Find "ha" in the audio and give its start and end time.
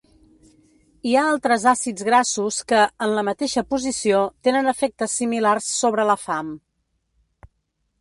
1.19-1.25